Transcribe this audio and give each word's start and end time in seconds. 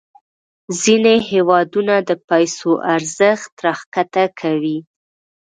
ځینې 0.81 1.15
هیوادونه 1.29 1.95
د 2.09 2.11
پیسو 2.29 2.71
ارزښت 2.95 3.51
راښکته 3.65 4.23
کوي. 4.39 4.77